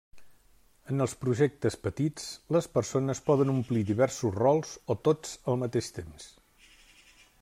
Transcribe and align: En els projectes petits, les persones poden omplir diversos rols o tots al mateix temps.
En 0.93 1.03
els 1.03 1.11
projectes 1.25 1.77
petits, 1.83 2.25
les 2.57 2.69
persones 2.77 3.21
poden 3.27 3.53
omplir 3.53 3.83
diversos 3.91 4.35
rols 4.41 4.73
o 4.95 4.97
tots 5.09 5.37
al 5.53 5.61
mateix 5.67 5.93
temps. 6.01 6.31